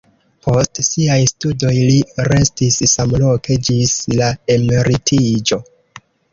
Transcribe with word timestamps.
Post 0.45 0.79
siaj 0.87 1.17
studoj 1.31 1.73
li 1.89 1.99
restis 2.29 2.79
samloke 2.95 3.61
ĝis 3.69 3.95
la 4.23 4.33
emeritiĝo. 4.59 5.65